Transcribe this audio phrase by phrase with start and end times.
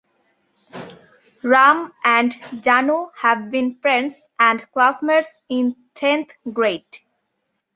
[1.43, 2.31] Ram and
[2.63, 7.01] Jaanu have been friends and classmates in tenth grade.